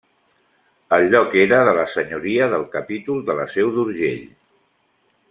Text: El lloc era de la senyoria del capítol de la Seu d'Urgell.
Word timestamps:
El 0.97 1.03
lloc 1.11 1.35
era 1.41 1.59
de 1.69 1.75
la 1.79 1.85
senyoria 1.97 2.47
del 2.57 2.65
capítol 2.77 3.21
de 3.29 3.37
la 3.41 3.47
Seu 3.57 3.71
d'Urgell. 3.77 4.25